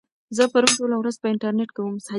زه 0.37 0.43
پرون 0.51 0.71
ټوله 0.77 0.95
ورځ 0.97 1.15
په 1.21 1.27
انټرنيټ 1.33 1.69
کې 1.75 1.81
وم. 1.81 1.97